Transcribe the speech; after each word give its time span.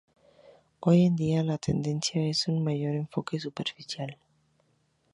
Hoy 0.79 1.05
en 1.05 1.15
día, 1.15 1.43
la 1.43 1.59
tendencia 1.59 2.23
es 2.25 2.47
un 2.47 2.63
mayor 2.63 2.95
enfoque 2.95 3.39
superficial. 3.39 4.17